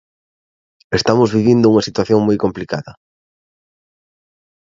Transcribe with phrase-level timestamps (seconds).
[0.99, 2.91] Estamos vivindo unha situación moi complicada.